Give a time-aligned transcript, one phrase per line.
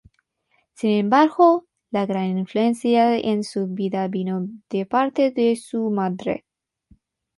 [0.73, 6.43] Sin embargo, la gran influencia en su vida vino de parte de su madre.